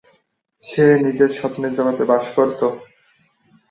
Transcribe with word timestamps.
সে 0.63 0.85
নিজের 1.03 1.31
স্বপ্নের 1.37 1.71
জগতে 1.77 2.03
বাস 2.05 2.25
করত। 2.35 2.61